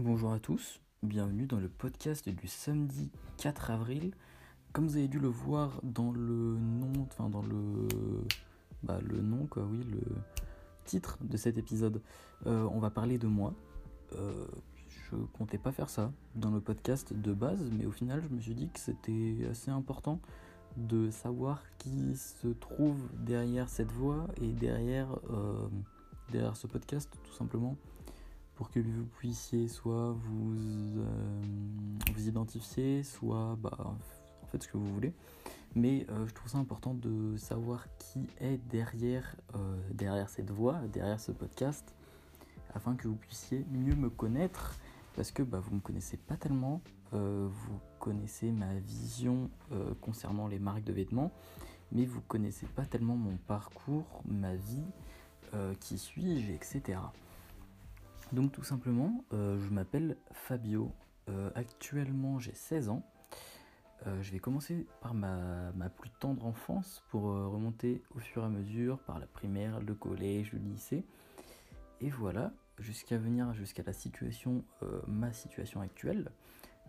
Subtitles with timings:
[0.00, 4.14] Bonjour à tous, bienvenue dans le podcast du samedi 4 avril.
[4.72, 7.88] Comme vous avez dû le voir dans le nom, enfin dans le,
[8.84, 10.00] bah, le nom quoi, oui, le
[10.84, 12.00] titre de cet épisode,
[12.46, 13.54] euh, on va parler de moi.
[14.12, 14.46] Euh,
[14.88, 18.40] je comptais pas faire ça dans le podcast de base, mais au final je me
[18.40, 20.20] suis dit que c'était assez important
[20.76, 25.66] de savoir qui se trouve derrière cette voix et derrière, euh,
[26.30, 27.76] derrière ce podcast tout simplement
[28.58, 30.52] pour que vous puissiez soit vous,
[30.98, 31.42] euh,
[32.12, 35.12] vous identifier, soit bah, en fait ce que vous voulez.
[35.76, 40.80] Mais euh, je trouve ça important de savoir qui est derrière, euh, derrière cette voix,
[40.92, 41.94] derrière ce podcast,
[42.74, 44.76] afin que vous puissiez mieux me connaître,
[45.14, 46.80] parce que bah, vous ne me connaissez pas tellement,
[47.12, 49.50] vous connaissez ma vision
[50.00, 51.32] concernant les marques de vêtements,
[51.90, 54.84] mais vous connaissez pas tellement mon parcours, ma vie,
[55.80, 56.98] qui suis-je, etc.
[58.32, 60.92] Donc tout simplement, euh, je m'appelle Fabio.
[61.28, 63.02] Euh, actuellement, j'ai 16 ans.
[64.06, 68.48] Euh, je vais commencer par ma, plus tendre enfance pour remonter au fur et à
[68.48, 71.04] mesure par la primaire, le collège, le lycée.
[72.00, 74.64] Et voilà, jusqu'à venir jusqu'à la situation,
[75.08, 76.30] ma situation actuelle.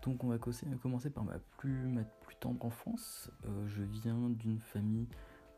[0.04, 3.32] Donc on va commencer par ma plus, ma plus tendre enfance.
[3.66, 5.08] je viens d'une famille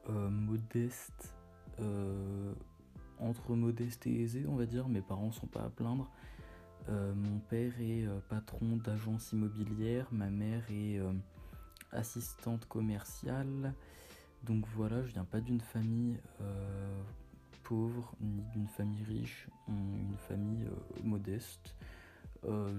[0.08, 1.36] modeste
[3.22, 4.90] entre modeste et aisé, on va dire.
[4.90, 6.10] Mes parents sont pas à plaindre.
[6.90, 11.14] Euh, mon père est euh, patron d'agence immobilière, ma mère est euh,
[11.92, 13.74] assistante commerciale.
[14.44, 16.18] Donc voilà, je viens pas d'une famille
[17.64, 20.68] pauvre ni d'une famille riche, une famille
[21.04, 21.76] modeste.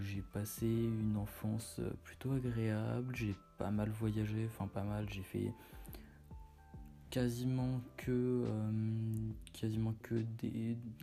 [0.01, 5.55] j'ai passé une enfance plutôt agréable, j'ai pas mal voyagé, enfin pas mal, j'ai fait
[7.13, 8.73] quasiment que euh,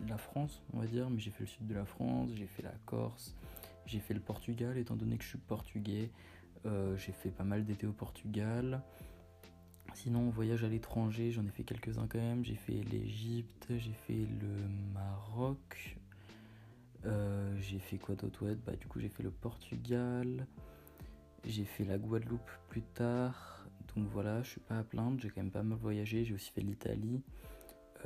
[0.08, 2.62] la France on va dire mais j'ai fait le sud de la France j'ai fait
[2.62, 3.34] la Corse
[3.86, 6.10] j'ai fait le Portugal étant donné que je suis portugais
[6.66, 8.82] euh, j'ai fait pas mal d'été au Portugal.
[9.94, 12.44] Sinon voyage à l'étranger j'en ai fait quelques-uns quand même.
[12.44, 15.96] J'ai fait l'Égypte j'ai fait le Maroc
[17.06, 18.46] euh, j'ai fait quoi d'autre?
[18.66, 20.46] Bah du coup j'ai fait le Portugal.
[21.46, 23.59] J'ai fait la Guadeloupe plus tard,
[23.96, 26.50] donc voilà, je suis pas à plaindre, j'ai quand même pas mal voyagé, j'ai aussi
[26.50, 27.22] fait l'Italie,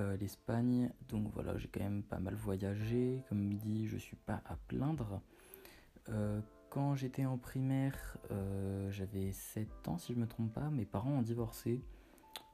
[0.01, 4.43] euh, l'Espagne, donc voilà, j'ai quand même pas mal voyagé, comme dit, je suis pas
[4.47, 5.21] à plaindre.
[6.09, 6.41] Euh,
[6.71, 11.13] quand j'étais en primaire, euh, j'avais 7 ans si je me trompe pas, mes parents
[11.13, 11.81] ont divorcé.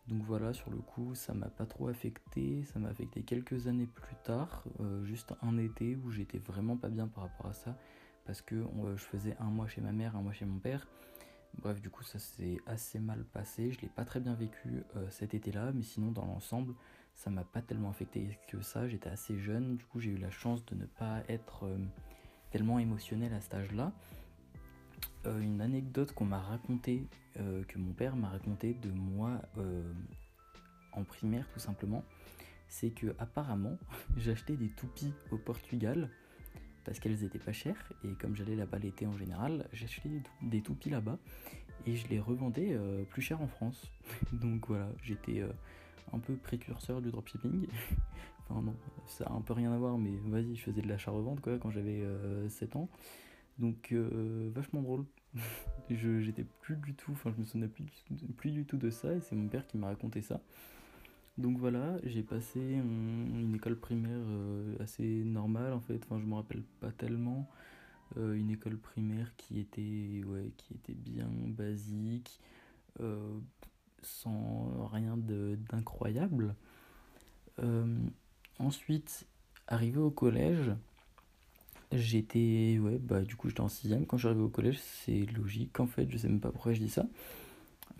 [0.08, 3.86] Donc voilà, sur le coup, ça m'a pas trop affecté, ça m'a affecté quelques années
[3.86, 4.64] plus tard,
[5.04, 7.76] juste un été où j'étais vraiment pas bien par rapport à ça
[8.24, 8.64] parce que
[8.96, 10.86] je faisais un mois chez ma mère, un mois chez mon père.
[11.58, 13.72] Bref, du coup, ça s'est assez mal passé.
[13.72, 16.74] Je l'ai pas très bien vécu euh, cet été-là, mais sinon, dans l'ensemble,
[17.14, 18.88] ça m'a pas tellement affecté que ça.
[18.88, 21.78] J'étais assez jeune, du coup, j'ai eu la chance de ne pas être euh,
[22.50, 23.92] tellement émotionnel à cet âge-là.
[25.26, 27.06] Euh, une anecdote qu'on m'a racontée,
[27.68, 29.40] que mon père m'a raconté de moi
[30.92, 32.04] en primaire, tout simplement,
[32.68, 33.78] c'est que apparemment,
[34.16, 36.10] j'achetais des toupies au Portugal
[36.84, 40.10] parce qu'elles étaient pas chères et comme j'allais là-bas l'été en général, j'achetais
[40.42, 41.18] des toupies là-bas
[41.86, 43.90] et je les revendais euh, plus cher en France.
[44.32, 45.52] Donc voilà, j'étais euh,
[46.12, 47.66] un peu précurseur du dropshipping.
[48.48, 48.74] enfin non,
[49.06, 52.04] ça a un peu rien à voir mais vas-y, je faisais de l'achat-revente quand j'avais
[52.48, 52.88] 7 euh, ans.
[53.58, 53.92] Donc
[54.54, 55.04] vachement drôle.
[55.90, 57.84] j'étais plus du tout, enfin je me souvenais plus,
[58.36, 60.40] plus du tout de ça et c'est mon père qui m'a raconté ça.
[61.40, 66.34] Donc voilà, j'ai passé une école primaire euh, assez normale en fait, enfin je me
[66.34, 67.48] rappelle pas tellement.
[68.18, 70.22] Euh, une école primaire qui était,
[70.94, 72.40] bien basique,
[73.00, 73.38] euh,
[74.02, 76.54] sans rien d'incroyable.
[78.58, 79.26] ensuite,
[79.66, 80.72] arrivé au collège,
[81.92, 84.04] j'étais, ouais, bah du coup j'étais en 6ème.
[84.04, 86.74] Quand je suis arrivé au collège, c'est logique en fait, je sais même pas pourquoi
[86.74, 87.06] je dis ça.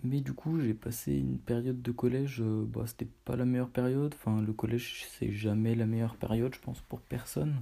[0.03, 3.69] Mais du coup, j'ai passé une période de collège, euh, bah, c'était pas la meilleure
[3.69, 4.15] période.
[4.15, 7.61] Enfin, le collège, c'est jamais la meilleure période, je pense, pour personne.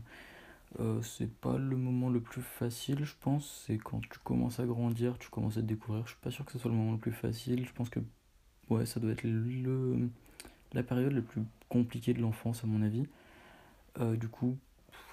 [0.79, 3.65] Euh, c'est pas le moment le plus facile, je pense.
[3.67, 6.05] C'est quand tu commences à grandir, tu commences à te découvrir.
[6.05, 7.65] Je suis pas sûr que ce soit le moment le plus facile.
[7.67, 7.99] Je pense que
[8.69, 10.09] ouais, ça doit être le,
[10.73, 13.05] la période la plus compliquée de l'enfance, à mon avis.
[13.99, 14.57] Euh, du coup,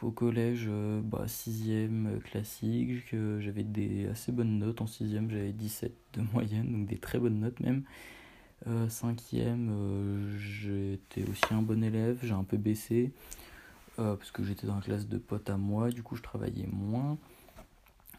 [0.02, 2.90] au collège, euh, bah, 6ème euh, classique,
[3.40, 4.80] j'avais des assez bonnes notes.
[4.80, 7.82] En 6ème, j'avais 17 de moyenne, donc des très bonnes notes même.
[8.66, 13.12] 5ème, euh, j'étais aussi un bon élève, j'ai un peu baissé.
[13.96, 17.16] parce que j'étais dans la classe de potes à moi, du coup je travaillais moins.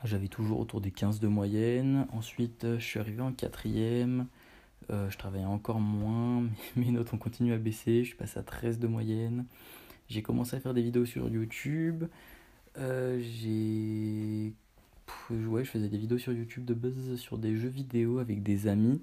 [0.03, 2.07] J'avais toujours autour des 15 de moyenne.
[2.13, 4.25] Ensuite, je suis arrivé en 4ème.
[4.89, 6.43] je travaillais encore moins,
[6.75, 8.03] mes notes ont continué à baisser.
[8.03, 9.45] Je suis passé à 13 de moyenne.
[10.09, 12.05] J'ai commencé à faire des vidéos sur YouTube.
[12.77, 14.53] Euh, j'ai
[15.29, 18.67] ouais, je faisais des vidéos sur YouTube de base sur des jeux vidéo avec des
[18.67, 19.01] amis.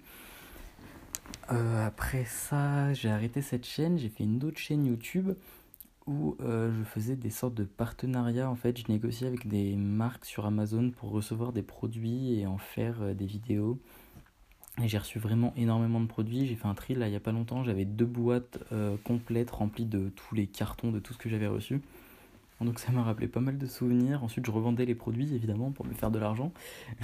[1.51, 5.33] Euh, après ça, j'ai arrêté cette chaîne, j'ai fait une autre chaîne YouTube
[6.07, 8.51] où euh, je faisais des sortes de partenariats.
[8.51, 12.59] En fait, je négociais avec des marques sur Amazon pour recevoir des produits et en
[12.59, 13.79] faire des vidéos.
[14.83, 16.47] Et j'ai reçu vraiment énormément de produits.
[16.47, 17.63] J'ai fait un tri là il n'y a pas longtemps.
[17.63, 18.59] J'avais deux boîtes
[19.05, 21.81] complètes remplies de tous les cartons de tout ce que j'avais reçu.
[22.61, 24.25] Donc ça m'a rappelé pas mal de souvenirs.
[24.25, 26.53] Ensuite, je revendais les produits évidemment pour me faire de l'argent.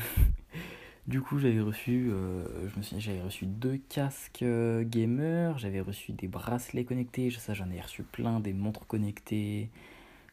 [1.07, 2.45] Du coup, j'avais reçu, euh,
[3.25, 8.39] reçu deux casques euh, gamer, j'avais reçu des bracelets connectés, ça j'en ai reçu plein,
[8.39, 9.71] des montres connectées.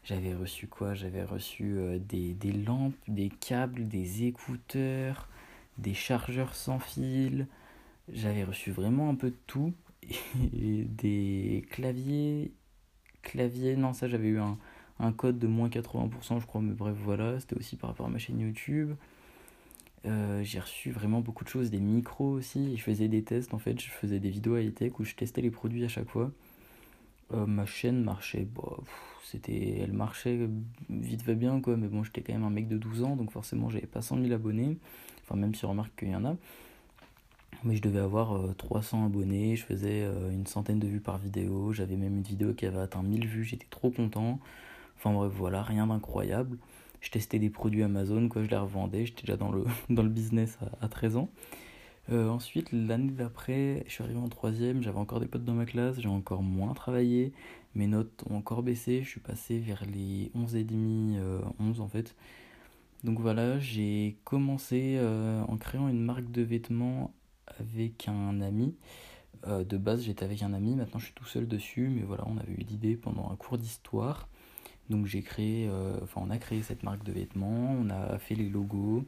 [0.04, 0.94] J'avais reçu quoi?
[0.94, 5.30] J'avais reçu euh, des, lampes, des câbles, des écouteurs,
[5.78, 7.48] des chargeurs sans fil.
[8.12, 9.74] J'avais reçu vraiment un peu de tout.
[10.36, 12.52] Des claviers.
[13.22, 14.58] Claviers, non, ça j'avais eu un,
[15.00, 17.40] un code de moins 80%, je crois, mais bref, voilà.
[17.40, 18.96] C'était aussi par rapport à ma chaîne YouTube.
[20.06, 22.78] Euh, j'ai reçu vraiment beaucoup de choses, des micros aussi.
[22.78, 25.52] Je faisais des tests en fait, je faisais des vidéos high-tech où je testais les
[25.52, 26.32] produits à chaque fois.
[27.34, 28.78] Euh, ma chaîne marchait, bah,
[29.24, 30.50] c'était, elle marchait
[30.90, 33.32] vite va bien quoi, mais bon, j'étais quand même un mec de 12 ans donc
[33.32, 34.78] forcément j'avais pas 100 000 abonnés.
[35.24, 36.38] Enfin, même si on remarque qu'il y en a.
[37.64, 41.74] Mais je devais avoir 300 euh, abonnés, je faisais une centaine de vues par vidéo,
[41.74, 44.40] j'avais même une vidéo qui avait atteint 1000 vues, j'étais trop content.
[44.96, 46.58] Enfin bref, voilà, rien d'incroyable
[47.02, 50.10] je testais des produits Amazon, quoi, je les revendais, j'étais déjà dans le, dans le
[50.10, 51.30] business à, 13 ans.
[52.10, 55.66] Euh, ensuite, l'année d'après, je suis arrivé en troisième, j'avais encore des potes dans ma
[55.66, 57.34] classe, j'ai encore moins travaillé,
[57.76, 62.16] mes notes ont encore baissé, je suis passé vers les 11,5, euh, 11 en fait.
[63.04, 67.14] Donc voilà, j'ai commencé euh, en créant une marque de vêtements
[67.60, 68.76] avec un ami.
[69.48, 72.24] Euh, de base, j'étais avec un ami, maintenant je suis tout seul dessus, mais voilà,
[72.28, 74.30] on avait eu l'idée pendant un cours d'histoire.
[74.90, 78.36] Donc j'ai créé, euh, enfin on a créé cette marque de vêtements, on a fait
[78.36, 79.06] les logos,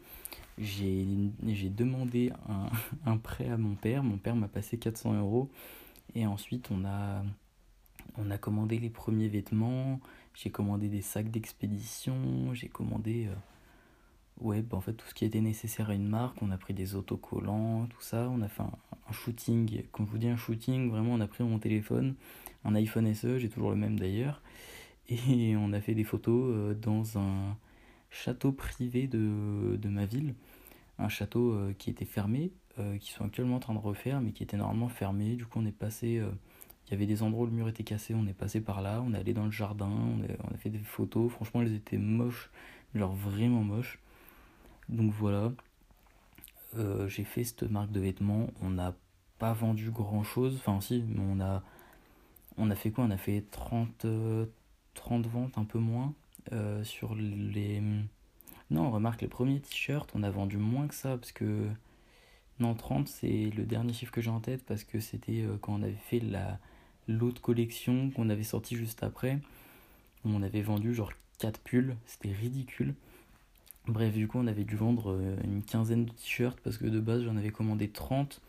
[0.58, 1.31] j'ai
[1.70, 2.34] demandé
[3.06, 5.50] un, prêt à mon père, mon père m'a passé 400 euros.
[6.16, 7.24] Et ensuite on a,
[8.18, 10.02] on a commandé les premiers vêtements,
[10.34, 13.36] j'ai commandé des sacs d'expédition, j'ai commandé euh,
[14.42, 16.74] ouais, bah, en fait tout ce qui était nécessaire à une marque, on a pris
[16.74, 18.72] des autocollants, tout ça, on a fait un,
[19.08, 22.16] un shooting, quand je vous dis un shooting, vraiment on a pris mon téléphone,
[22.66, 24.42] un iPhone SE, j'ai toujours le même d'ailleurs
[25.10, 27.58] et on a fait des photos euh, dans un
[28.10, 30.36] château privé de, de ma ville,
[30.98, 34.32] un château euh, qui était fermé, euh, qui sont actuellement en train de refaire, mais
[34.32, 35.36] qui était normalement fermé.
[35.36, 36.22] Du coup, on est passé,
[36.88, 39.04] il y avait des endroits où le mur était cassé, on est passé par là,
[39.06, 41.32] on est allé dans le jardin, on a, fait des photos.
[41.32, 42.50] Franchement, elles étaient moches,
[42.96, 44.00] genre vraiment moches.
[44.90, 45.52] Donc voilà,
[47.08, 48.48] j'ai fait cette marque de vêtements.
[48.62, 48.96] On n'a
[49.38, 51.64] pas vendu grand chose, enfin si, mais on a,
[52.58, 53.04] on a fait quoi?
[53.06, 54.06] On a fait 30,
[54.94, 56.14] 30 ventes, un peu moins.
[56.54, 57.82] Euh, sur les.
[58.72, 61.68] Non, on remarque les premiers t-shirts, on a vendu moins que ça parce que.
[62.60, 65.74] Non, 30, c'est le dernier chiffre que j'ai en tête parce que c'était euh, quand
[65.74, 66.60] on avait fait la
[67.08, 69.40] l'autre collection qu'on avait sorti juste après.
[70.26, 72.94] On avait vendu genre 4 pulls, c'était ridicule.
[73.88, 77.00] Bref, du coup, on avait dû vendre euh, une quinzaine de t-shirts parce que de
[77.00, 78.42] base, j'en avais commandé 30.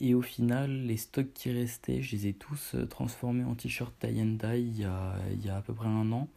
[0.00, 3.94] Et au final, les stocks qui restaient, je les ai tous euh, transformés en t-shirt
[3.98, 6.28] tie and dye il y a, à peu près un an.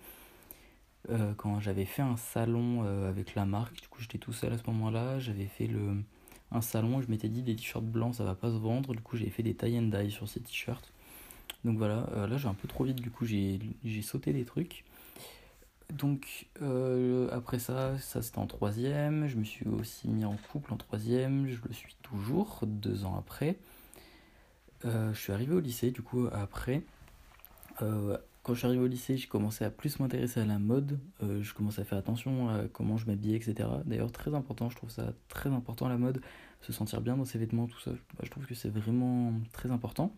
[1.09, 4.53] Euh, quand j'avais fait un salon euh, avec la marque, du coup j'étais tout seul
[4.53, 5.95] à ce moment-là, j'avais fait le,
[6.51, 9.17] un salon, je m'étais dit des t-shirts blancs ça va pas se vendre, du coup
[9.17, 10.91] j'ai fait des tie and dye sur ces t-shirts.
[11.63, 13.59] Donc voilà, là j'ai un peu trop vite, du coup j'ai
[14.01, 14.83] sauté des trucs.
[15.93, 16.47] Donc
[17.31, 21.47] après ça, ça c'était en troisième, je me suis aussi mis en couple en troisième,
[21.47, 23.57] je le suis toujours, deux ans après.
[24.85, 26.83] Euh, je suis arrivé au lycée, du coup, après.
[27.81, 30.99] Euh, quand je suis arrivé au lycée, j'ai commencé à plus m'intéresser à la mode.
[31.23, 33.69] Euh, je commençais à faire attention à comment je m'habillais, etc.
[33.85, 36.21] D'ailleurs, très important, je trouve ça très important la mode.
[36.61, 37.91] Se sentir bien dans ses vêtements, tout ça.
[37.91, 40.13] Bah, je trouve que c'est vraiment très important.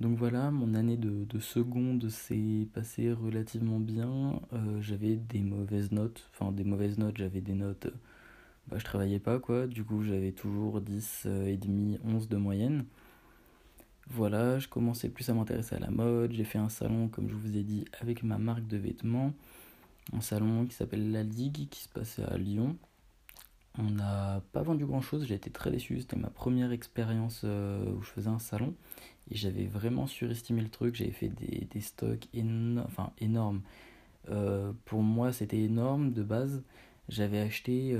[0.00, 4.40] Donc voilà, mon année de, de seconde s'est passée relativement bien.
[4.80, 6.28] j'avais des mauvaises notes.
[6.32, 7.88] Enfin, des mauvaises notes, j'avais des notes
[8.68, 12.36] bah, je travaillais pas quoi, du coup j'avais toujours 10 euh, et demi, 11 de
[12.36, 12.84] moyenne.
[14.08, 17.34] Voilà, je commençais plus à m'intéresser à la mode, j'ai fait un salon comme je
[17.34, 19.32] vous ai dit avec ma marque de vêtements,
[20.12, 22.76] un salon qui s'appelle La Ligue qui se passait à Lyon.
[23.78, 27.92] On n'a pas vendu grand chose, j'ai été très déçu, c'était ma première expérience euh,
[27.92, 28.74] où je faisais un salon
[29.30, 32.28] et j'avais vraiment surestimé le truc, j'avais fait des, des stocks
[32.84, 33.62] enfin, énormes.
[34.28, 36.62] Euh, pour moi c'était énorme de base,
[37.08, 37.96] j'avais acheté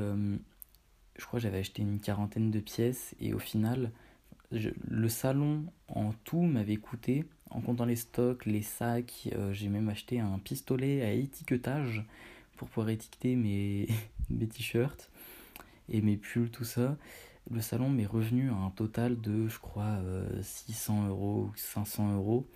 [1.18, 3.90] je crois j'avais acheté une quarantaine de pièces et au final,
[4.50, 9.88] le salon en tout m'avait coûté, en comptant les stocks, les sacs, euh, j'ai même
[9.88, 12.04] acheté un pistolet à étiquetage
[12.56, 13.88] pour pouvoir étiqueter mes,
[14.30, 15.10] mes t-shirts
[15.88, 16.96] et mes pulls, tout ça.
[17.50, 19.98] Le salon m'est revenu à un total de, je crois,
[20.42, 22.46] 600 euros ou 500 euros.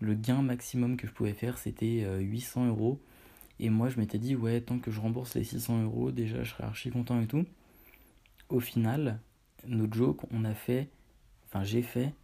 [0.00, 3.00] Le gain maximum que je pouvais faire, c'était 800 euros.
[3.58, 6.50] Et moi, je m'étais dit, ouais, tant que je rembourse les 600 euros, déjà, je
[6.50, 7.44] serai archi content et tout.
[8.48, 9.20] Au final,
[9.66, 10.88] nos joke, on a fait,
[11.46, 12.14] enfin, j'ai fait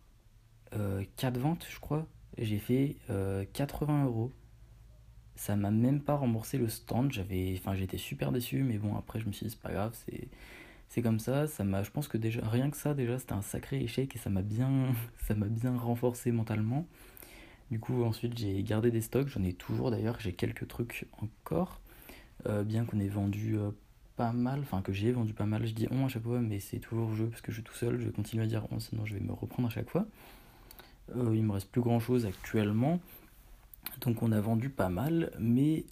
[1.16, 2.06] 4 ventes, je crois.
[2.38, 2.96] J'ai fait
[3.52, 4.32] 80 euros
[5.36, 7.12] ça m'a même pas remboursé le stand.
[7.12, 9.96] J'avais, enfin, j'étais super déçu, mais bon, après, je me suis dit, c'est pas grave,
[10.06, 10.28] c'est,
[10.88, 11.46] c'est comme ça.
[11.46, 14.18] Ça m'a, je pense que déjà, rien que ça, déjà, c'était un sacré échec et
[14.18, 14.70] ça m'a bien,
[15.26, 16.86] ça m'a bien renforcé mentalement.
[17.70, 19.28] Du coup, ensuite, j'ai gardé des stocks.
[19.28, 20.20] J'en ai toujours d'ailleurs.
[20.20, 21.80] J'ai quelques trucs encore.
[22.46, 23.70] Euh, bien qu'on ait vendu euh,
[24.16, 25.66] pas mal, enfin que j'ai vendu pas mal.
[25.66, 27.74] Je dis on à chaque fois, mais c'est toujours jeu parce que je suis tout
[27.74, 27.98] seul.
[27.98, 30.06] Je vais continuer à dire on, sinon je vais me reprendre à chaque fois.
[31.16, 33.00] Euh, il me reste plus grand chose actuellement.
[34.02, 35.84] Donc on a vendu pas mal, mais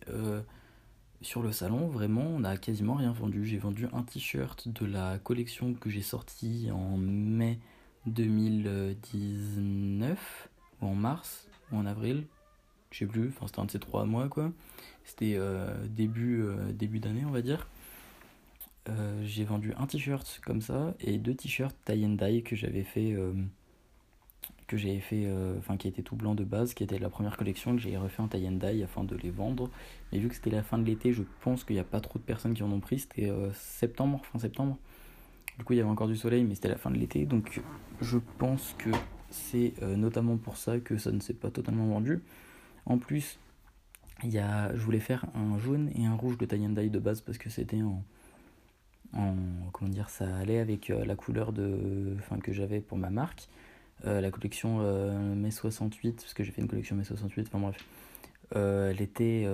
[1.22, 3.44] sur le salon, vraiment, on a quasiment rien vendu.
[3.44, 7.58] J'ai vendu un t-shirt de la collection que j'ai sorti en mai
[8.06, 10.48] 2019,
[10.80, 12.24] ou en mars, ou en avril,
[12.90, 14.50] je sais plus, enfin c'était un de ces trois mois quoi.
[15.04, 17.68] C'était euh, début, euh, début d'année on va dire.
[19.22, 23.16] j'ai vendu un t-shirt comme ça et deux t-shirts tie and dye que j'avais fait
[24.72, 27.36] que j'avais fait, euh, enfin qui était tout blanc de base, qui était la première
[27.36, 29.70] collection que j'ai refait en tie and dye afin de les vendre.
[30.10, 32.18] Mais vu que c'était la fin de l'été, je pense qu'il n'y a pas trop
[32.18, 33.00] de personnes qui en ont pris.
[33.00, 34.78] C'était euh, septembre, fin septembre.
[35.58, 37.26] Du coup, il y avait encore du soleil, mais c'était la fin de l'été.
[37.26, 37.60] Donc,
[38.00, 38.88] je pense que
[39.28, 42.22] c'est euh, notamment pour ça que ça ne s'est pas totalement vendu.
[42.86, 43.38] En plus,
[44.24, 46.98] y a, je voulais faire un jaune et un rouge de tie and dye de
[46.98, 48.02] base parce que c'était en,
[49.12, 49.34] en,
[49.72, 53.48] comment dire, ça allait avec la couleur de, que j'avais pour ma marque.
[54.04, 57.60] Euh, la collection euh, mai 68, parce que j'ai fait une collection mai 68, enfin
[57.60, 57.76] bref.
[58.56, 59.46] Euh, elle était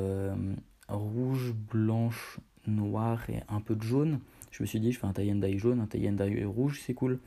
[0.88, 4.20] rouge, blanche, noire et un peu de jaune.
[4.50, 6.44] Je me suis dit, je fais un tie and dye jaune, un tie and dye
[6.44, 7.20] rouge, c'est cool.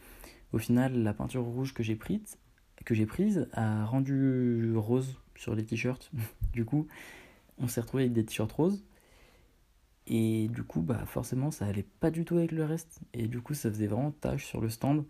[0.53, 2.37] Au final, la peinture rouge que j'ai prise,
[2.83, 6.11] que j'ai prise a rendu rose sur les t-shirts.
[6.53, 6.87] du coup,
[7.57, 8.83] on s'est retrouvé avec des t-shirts roses.
[10.07, 12.99] Et du coup, bah forcément, ça allait pas du tout avec le reste.
[13.13, 15.05] Et du coup, ça faisait vraiment tache sur le stand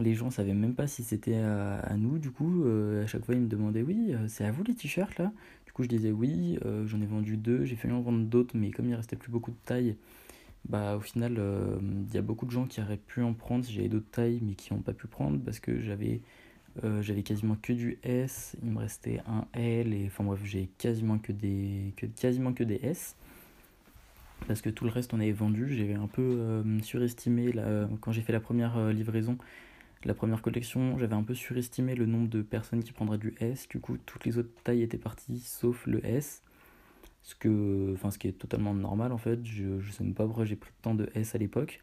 [0.00, 3.34] les gens savaient même pas si c'était à, nous du coup euh, à chaque fois
[3.34, 5.32] ils me demandaient oui euh, c'est à vous les t-shirts là?
[5.66, 8.56] Du coup je disais oui euh, j'en ai vendu deux j'ai failli en vendre d'autres
[8.56, 9.96] mais comme il restait plus beaucoup de tailles
[10.68, 11.40] bah au final
[12.08, 14.40] il y a beaucoup de gens qui auraient pu en prendre si j'avais d'autres tailles
[14.42, 16.20] mais qui n'ont pas pu prendre parce que j'avais
[17.22, 21.32] quasiment que du S il me restait un L et enfin bref j'ai quasiment que
[21.32, 23.16] des quasiment que des S.
[24.46, 25.74] Parce que tout le reste on avait vendu.
[25.76, 27.52] J'avais un peu surestimé
[28.00, 29.36] quand j'ai fait la première livraison
[30.04, 33.68] la première collection, j'avais un peu surestimé le nombre de personnes qui prendraient du S.
[33.68, 36.42] Du coup, toutes les autres tailles étaient parties sauf le S.
[37.22, 39.44] Ce, que, enfin, ce qui est totalement normal en fait.
[39.44, 41.82] Je ne sais même pas pourquoi j'ai pris tant de S à l'époque.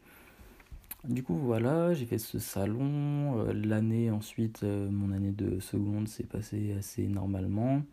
[1.08, 3.40] Du coup, voilà, j'ai fait ce salon.
[3.40, 7.84] Euh, l'année ensuite, euh, mon année de seconde s'est passée assez normalement.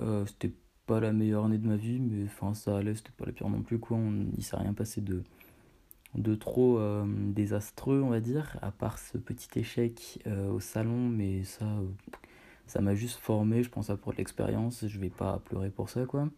[0.00, 0.52] Euh, c'était
[0.86, 3.50] pas la meilleure année de ma vie, mais enfin, ça allait, c'était pas la pire
[3.50, 3.78] non plus.
[3.78, 3.98] Quoi.
[3.98, 5.22] On, s'est rien passé de,
[6.14, 11.08] de trop euh, désastreux, on va dire, à part ce petit échec euh, au salon,
[11.08, 11.66] mais ça,
[12.66, 16.04] ça m'a juste formé, je pense, ça pour l'expérience, je vais pas pleurer pour ça,
[16.04, 16.28] quoi.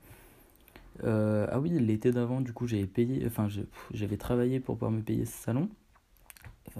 [1.02, 3.49] Euh, ah oui, l'été d'avant, du coup, j'avais payé, enfin,
[3.93, 5.69] j'avais travaillé pour pouvoir me payer ce salon.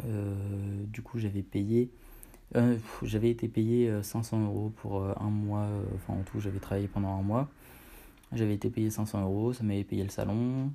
[0.05, 1.91] du coup, j'avais payé,
[3.03, 7.23] j'avais été payé 500 euros pour un mois, enfin, en tout, j'avais travaillé pendant un
[7.23, 7.49] mois.
[8.33, 10.73] J'avais été payé 500 euros, ça m'avait payé le salon,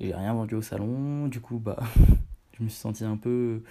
[0.00, 1.78] j'ai rien vendu au salon, du coup, bah,
[2.58, 3.62] je me suis senti un peu,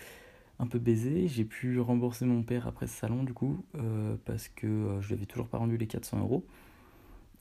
[0.59, 1.27] un peu baisé.
[1.27, 5.07] J'ai pu rembourser mon père après ce salon, du coup, euh, parce que euh, je
[5.09, 6.45] lui avais toujours pas rendu les 400 euros.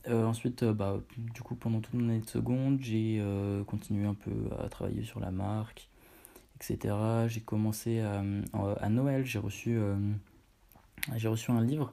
[0.08, 3.22] Euh, ensuite, bah, du coup, pendant toute mon année de seconde, j'ai
[3.66, 5.90] continué un peu à travailler sur la marque,
[6.56, 6.94] etc.
[7.28, 8.22] J'ai commencé à,
[8.80, 9.78] à Noël, j'ai reçu,
[11.16, 11.92] j'ai reçu un livre.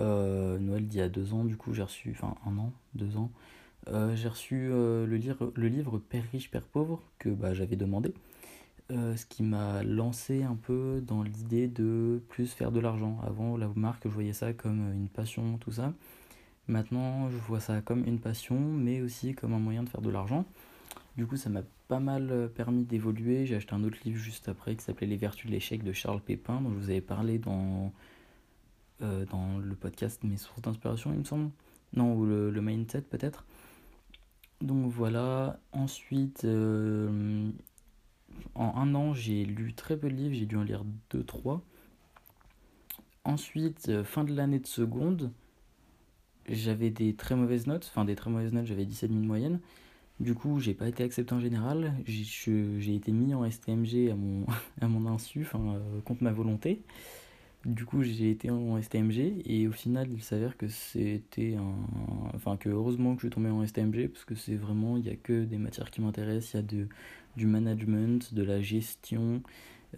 [0.00, 3.30] Noël d'il y a deux ans, du coup, j'ai reçu, enfin un an, deux ans,
[3.88, 7.76] euh, j'ai reçu euh, le, livre, le livre Père riche, Père pauvre que bah, j'avais
[7.76, 8.14] demandé.
[8.90, 13.18] Euh, ce qui m'a lancé un peu dans l'idée de plus faire de l'argent.
[13.26, 15.92] Avant, la marque, je voyais ça comme une passion, tout ça.
[16.68, 20.10] Maintenant, je vois ça comme une passion, mais aussi comme un moyen de faire de
[20.10, 20.44] l'argent.
[21.16, 23.46] Du coup, ça m'a pas mal permis d'évoluer.
[23.46, 26.20] J'ai acheté un autre livre juste après qui s'appelait Les Vertus de l'échec de Charles
[26.20, 27.92] Pépin, dont je vous avais parlé dans,
[29.00, 31.50] dans le podcast Mes sources d'inspiration, il me semble.
[31.94, 33.44] Non, ou le mindset peut-être.
[34.60, 37.50] Donc voilà, ensuite, euh,
[38.54, 41.60] en un an, j'ai lu très peu de livres, j'ai dû en lire 2-3.
[43.24, 45.32] Ensuite, euh, fin de l'année de seconde,
[46.48, 49.60] j'avais des très mauvaises notes, enfin des très mauvaises notes, j'avais 17 000 de moyenne.
[50.20, 51.94] Du coup, j'ai pas été accepté en général.
[52.06, 54.46] J'ai été mis en STMG à mon,
[54.80, 56.82] à mon insu, enfin, euh, contre ma volonté.
[57.64, 61.74] Du coup, j'ai été en STMG et au final, il s'avère que c'était un.
[62.34, 65.08] Enfin, que heureusement que je suis tombé en STMG parce que c'est vraiment, il n'y
[65.08, 66.52] a que des matières qui m'intéressent.
[66.52, 66.88] Il y a de,
[67.36, 69.42] du management, de la gestion,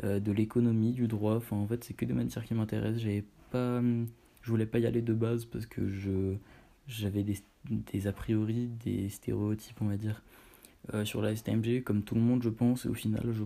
[0.04, 1.34] euh, de l'économie, du droit.
[1.36, 3.02] Enfin, en fait, c'est que des matières qui m'intéressent.
[3.02, 3.80] J'avais pas.
[4.42, 6.36] Je voulais pas y aller de base parce que je
[6.86, 10.22] j'avais des, des a priori, des stéréotypes, on va dire,
[10.94, 12.86] euh, sur la STMG, comme tout le monde, je pense.
[12.86, 13.42] Et au final, je.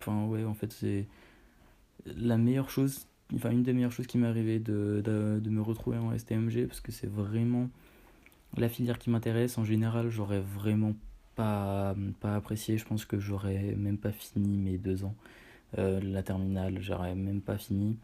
[0.00, 1.08] Enfin, ouais, en fait, c'est
[2.06, 5.98] la meilleure chose enfin une des meilleures choses qui m'est arrivée de, de, me retrouver
[5.98, 7.68] en STMG parce que c'est vraiment
[8.56, 9.58] la filière qui m'intéresse.
[9.58, 10.94] En général, j'aurais vraiment
[11.36, 12.78] pas, pas apprécié.
[12.78, 15.14] Je pense que j'aurais même pas fini mes deux ans.
[15.78, 17.96] Euh, la terminale, j'aurais même pas fini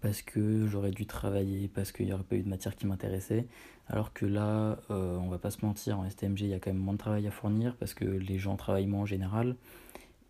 [0.00, 3.46] parce que j'aurais dû travailler, parce qu'il n'y aurait pas eu de matière qui m'intéressait.
[3.88, 6.70] Alors que là, euh, on va pas se mentir, en STMG, il y a quand
[6.72, 9.56] même moins de travail à fournir parce que les gens travaillent moins en général.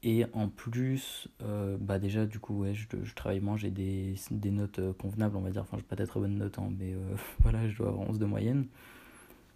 [0.06, 4.50] Et en plus, euh, bah déjà, du coup, ouais, je, travaille moins, j'ai des, des,
[4.50, 5.62] notes euh, convenables, on va dire.
[5.62, 8.18] Enfin, je pas très très bonnes notes, hein, mais euh, voilà, je dois avoir 11
[8.18, 8.66] de moyenne.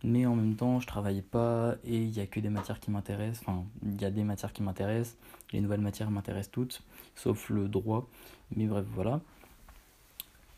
[0.05, 2.91] Mais en même temps, je travaille pas et il n'y a que des matières qui
[2.91, 3.43] m'intéressent.
[3.47, 5.19] Enfin, il y a des matières qui m'intéressent.
[5.53, 6.83] Les nouvelles matières m'intéressent toutes,
[7.15, 8.09] sauf le droit.
[8.57, 9.21] Mais bref, voilà.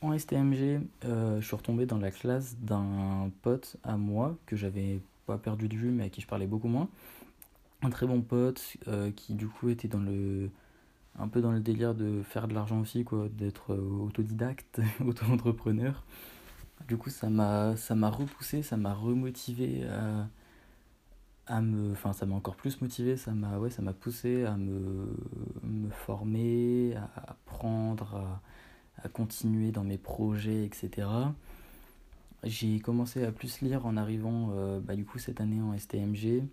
[0.03, 5.39] En STMG, je suis retombé dans la classe d'un pote à moi que j'avais pas
[5.39, 6.89] perdu de vue, mais à qui je parlais beaucoup moins
[7.83, 10.51] un très bon pote euh, qui du coup était dans le
[11.19, 16.05] un peu dans le délire de faire de l'argent aussi quoi d'être euh, autodidacte auto-entrepreneur.
[16.89, 20.29] Du coup ça m'a ça m'a repoussé ça m'a remotivé à,
[21.47, 24.57] à me enfin ça m'a encore plus motivé ça m'a ouais ça m'a poussé à
[24.57, 25.15] me,
[25.63, 28.41] me former à apprendre
[29.03, 31.09] à, continuer dans mes projets etc
[32.45, 36.45] j'ai commencé à plus lire en arrivant euh, bah, du coup cette année en STMG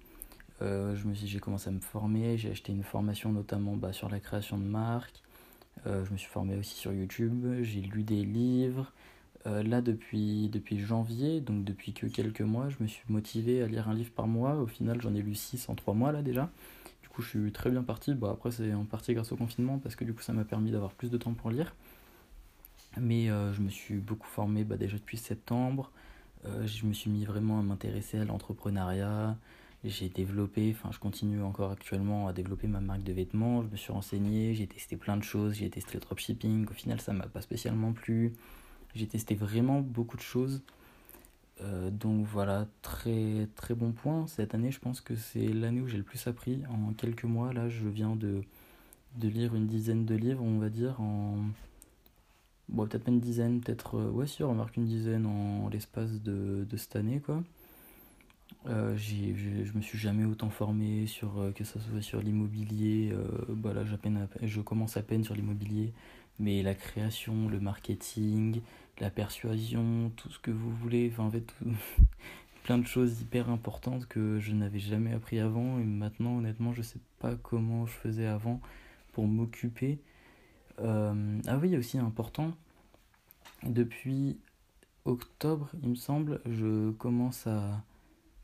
[0.61, 4.57] euh, j'ai commencé à me former, j'ai acheté une formation notamment bah, sur la création
[4.57, 5.21] de marques.
[5.85, 8.91] Euh, je me suis formé aussi sur YouTube, j'ai lu des livres.
[9.45, 13.67] Euh, là, depuis, depuis janvier, donc depuis que quelques mois, je me suis motivé à
[13.67, 14.55] lire un livre par mois.
[14.55, 16.49] Au final, j'en ai lu 6 en 3 mois là déjà.
[17.03, 18.13] Du coup, je suis très bien parti.
[18.15, 20.71] Bon, après, c'est en partie grâce au confinement parce que du coup, ça m'a permis
[20.71, 21.75] d'avoir plus de temps pour lire.
[22.99, 25.91] Mais je me suis beaucoup formé bah, déjà depuis septembre.
[26.45, 29.37] je me suis mis vraiment à m'intéresser à l'entrepreneuriat,
[29.83, 33.75] j'ai développé, enfin je continue encore actuellement à développer ma marque de vêtements, je me
[33.77, 37.27] suis renseigné, j'ai testé plein de choses, j'ai testé le dropshipping, au final ça m'a
[37.27, 38.33] pas spécialement plu,
[38.95, 40.61] j'ai testé vraiment beaucoup de choses.
[41.61, 44.27] Euh, donc voilà, très très bon point.
[44.27, 46.61] Cette année, je pense que c'est l'année où j'ai le plus appris.
[46.69, 48.41] En quelques mois, là, je viens de,
[49.15, 51.37] de lire une dizaine de livres, on va dire, en...
[52.69, 53.95] Bon, peut-être pas une dizaine, peut-être...
[53.97, 57.43] Euh, ouais, si, on remarque une dizaine en l'espace de, de cette année, quoi.
[58.65, 63.11] Euh, je me suis jamais autant formé sur euh, que ce soit sur l'immobilier.
[63.13, 63.83] Euh, bah là,
[64.41, 65.93] je commence à peine sur l'immobilier,
[66.39, 68.61] mais la création, le marketing,
[68.99, 71.09] la persuasion, tout ce que vous voulez.
[71.11, 71.53] Enfin, en fait,
[72.63, 75.79] plein de choses hyper importantes que je n'avais jamais appris avant.
[75.79, 78.59] Et maintenant, honnêtement, je sais pas comment je faisais avant
[79.13, 79.99] pour m'occuper.
[80.79, 82.53] ah oui, aussi important.
[83.63, 84.37] Depuis
[85.05, 87.83] octobre, il me semble, je commence à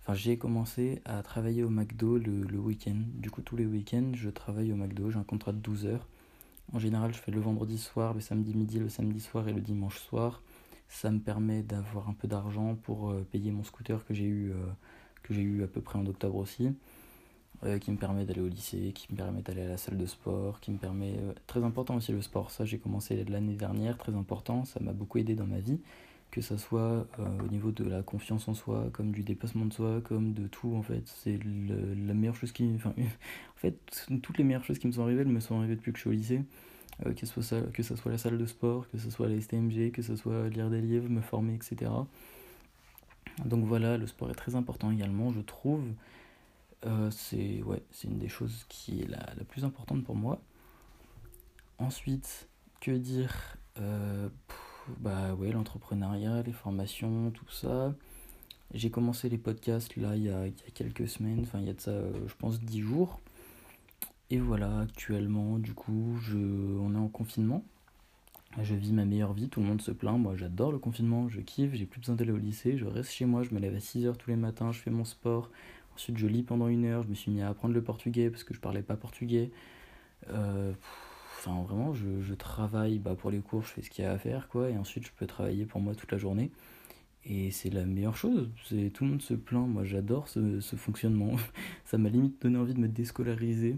[0.03, 2.97] Enfin, j'ai commencé à travailler au McDo le, week-end.
[3.13, 5.09] Du coup, tous les week-ends, je travaille au McDo.
[5.09, 6.07] J'ai un contrat de 12 heures.
[6.73, 9.61] En général, je fais le vendredi soir, le samedi midi, le samedi soir et le
[9.61, 10.41] dimanche soir.
[10.89, 14.51] Ça me permet d'avoir un peu d'argent pour euh, payer mon scooter que j'ai eu,
[14.51, 16.69] euh, eu à peu près en octobre aussi.
[17.63, 20.05] Euh, qui me permet d'aller au lycée, qui me permet d'aller à la salle de
[20.05, 21.13] sport, qui me permet...
[21.47, 25.17] très important aussi le sport, ça j'ai commencé l'année dernière, très important, ça m'a beaucoup
[25.19, 25.79] aidé dans ma vie
[26.33, 29.73] que ça soit euh, au niveau de la confiance en soi, comme du dépassement de
[29.73, 31.03] soi, comme de tout en fait.
[31.05, 32.63] C'est la meilleure chose qui.
[32.87, 35.93] En fait, toutes les meilleures choses qui me sont arrivées, elles me sont arrivées depuis
[35.93, 36.41] que je suis au lycée.
[37.05, 39.91] Euh, que, ce soit que soit la salle de sport, que ce soit les STMG,
[39.91, 41.91] que ce soit lire des livres, me former, etc.
[43.45, 45.85] Donc voilà, le sport est très important également, je trouve.
[46.87, 50.41] Euh, c'est ouais, une des choses qui est la, la, plus importante pour moi.
[51.77, 52.49] Ensuite,
[52.81, 53.55] que dire
[54.99, 57.93] bah ouais, l'entrepreneuriat, les formations, tout ça.
[58.73, 61.79] J'ai commencé les podcasts là il y a, quelques semaines, enfin il y a de
[61.79, 63.19] ça euh, je pense 10 jours.
[64.29, 67.63] Et voilà, actuellement du coup je, on est en confinement.
[68.61, 71.41] Je vis ma meilleure vie, tout le monde se plaint, moi j'adore le confinement, je
[71.41, 73.79] kiffe, j'ai plus besoin d'aller au lycée, je reste chez moi, je me lève à
[73.79, 75.49] 6h tous les matins, je fais mon sport,
[75.95, 78.43] ensuite je lis pendant une heure, je me suis mis à apprendre le portugais parce
[78.43, 79.51] que je parlais pas portugais.
[80.29, 80.73] Euh,
[81.37, 84.11] Enfin, vraiment, je, je travaille bah, pour les cours, je fais ce qu'il y a
[84.11, 86.51] à faire, quoi, et ensuite je peux travailler pour moi toute la journée.
[87.25, 88.49] Et c'est la meilleure chose.
[88.67, 89.67] C'est tout le monde se plaint.
[89.67, 91.35] Moi, j'adore ce, ce, fonctionnement.
[91.85, 93.77] ça m'a limite donné envie de me déscolariser.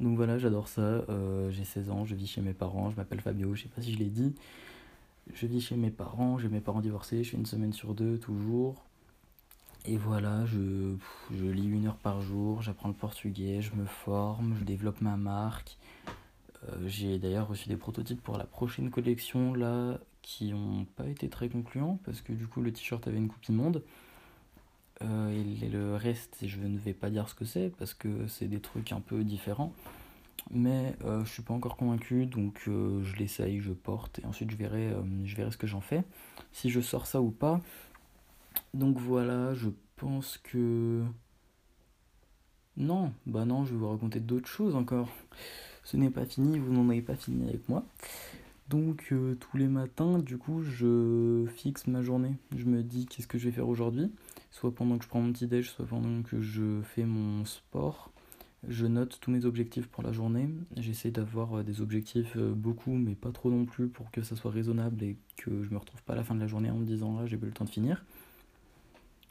[0.00, 0.80] Donc voilà, j'adore ça.
[0.80, 2.90] Euh, j'ai 16 ans, je vis chez mes parents.
[2.90, 3.54] Je m'appelle Fabio.
[3.54, 4.34] Je sais pas si je l'ai dit.
[5.32, 6.38] Je vis chez mes parents.
[6.38, 7.22] J'ai mes parents divorcés.
[7.22, 8.84] Je suis une semaine sur deux toujours.
[9.86, 10.96] Et voilà, je,
[11.32, 12.62] je lis une heure par jour.
[12.62, 13.62] J'apprends le portugais.
[13.62, 14.56] Je me forme.
[14.58, 15.78] Je développe ma marque.
[16.68, 21.28] Euh, j'ai d'ailleurs reçu des prototypes pour la prochaine collection là qui n'ont pas été
[21.28, 23.82] très concluants parce que du coup le t-shirt avait une coupe immonde.
[25.02, 28.48] Euh, et le reste, je ne vais pas dire ce que c'est parce que c'est
[28.48, 29.72] des trucs un peu différents.
[30.50, 34.50] Mais euh, je suis pas encore convaincu, donc euh, je l'essaye, je porte et ensuite
[34.50, 34.92] je verrai,
[35.24, 36.02] je verrai ce que j'en fais,
[36.52, 37.60] si je sors ça ou pas.
[38.74, 41.04] Donc voilà, je pense que.
[42.76, 45.08] Non, bah non, je vais vous raconter d'autres choses encore.
[45.84, 47.84] Ce n'est pas fini, vous n'en avez pas fini avec moi.
[48.70, 52.36] Donc euh, tous les matins, du coup, je fixe ma journée.
[52.56, 54.12] Je me dis qu'est-ce que je vais faire aujourd'hui,
[54.52, 58.12] soit pendant que je prends mon petit déj, soit pendant que je fais mon sport.
[58.68, 60.48] Je note tous mes objectifs pour la journée.
[60.76, 64.36] J'essaie d'avoir euh, des objectifs euh, beaucoup, mais pas trop non plus pour que ça
[64.36, 66.76] soit raisonnable et que je me retrouve pas à la fin de la journée en
[66.76, 68.04] me disant là j'ai pas le temps de finir.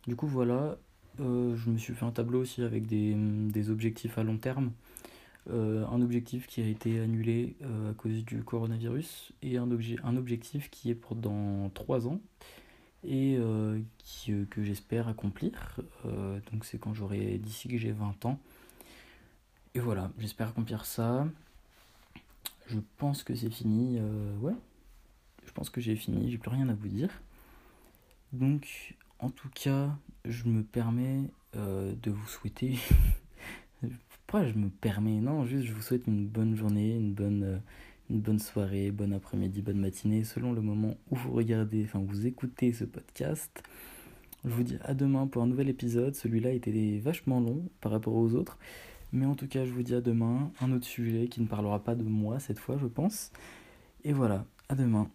[0.06, 0.78] Du coup voilà,
[1.20, 4.72] je me suis fait un tableau aussi avec des, des objectifs à long terme.
[5.48, 9.68] Euh, un objectif qui a été annulé euh, à cause du coronavirus et un,
[10.04, 12.20] un objectif qui est pour dans 3 ans
[13.04, 15.80] et euh, qui, que j'espère accomplir.
[16.52, 18.40] donc c'est quand j'aurai d'ici que j'ai 20 ans.
[19.74, 21.28] Et voilà, j'espère accomplir ça.
[22.68, 24.00] Je pense que c'est fini.
[24.42, 24.54] ouais,
[25.46, 27.10] je pense que j'ai fini, j'ai plus rien à vous dire.
[28.34, 31.24] Donc en tout cas, je me permets
[31.56, 32.78] de vous souhaiter
[34.38, 37.58] je me permets Non, juste je vous souhaite une bonne journée, une bonne, euh,
[38.10, 42.28] une bonne soirée, bon après-midi, bonne matinée, selon le moment où vous regardez, enfin vous
[42.28, 43.64] écoutez ce podcast.
[44.46, 46.16] Je vous dis à demain pour un nouvel épisode.
[46.16, 48.58] Celui-là était vachement long par rapport aux autres.
[49.12, 50.52] Mais en tout cas, je vous dis à demain.
[50.62, 53.32] Un autre sujet qui ne parlera pas de moi cette fois, je pense.
[54.06, 55.10] Et voilà, à demain.